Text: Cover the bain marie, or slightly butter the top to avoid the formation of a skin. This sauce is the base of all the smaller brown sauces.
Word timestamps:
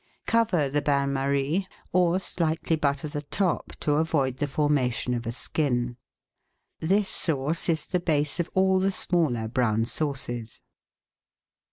Cover 0.25 0.67
the 0.67 0.81
bain 0.81 1.13
marie, 1.13 1.67
or 1.93 2.17
slightly 2.19 2.75
butter 2.75 3.07
the 3.07 3.21
top 3.21 3.73
to 3.81 3.97
avoid 3.97 4.37
the 4.37 4.47
formation 4.47 5.13
of 5.13 5.27
a 5.27 5.31
skin. 5.31 5.95
This 6.79 7.07
sauce 7.07 7.69
is 7.69 7.85
the 7.85 7.99
base 7.99 8.39
of 8.39 8.49
all 8.55 8.79
the 8.79 8.89
smaller 8.91 9.47
brown 9.47 9.85
sauces. 9.85 10.63